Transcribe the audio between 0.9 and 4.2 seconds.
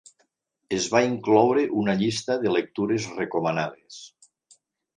va incloure una llista de lectures recomanades.